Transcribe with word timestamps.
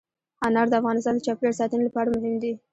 انار 0.45 0.67
د 0.69 0.73
افغانستان 0.81 1.13
د 1.15 1.21
چاپیریال 1.25 1.57
ساتنې 1.59 1.83
لپاره 1.87 2.13
مهم 2.15 2.35
دي. 2.43 2.53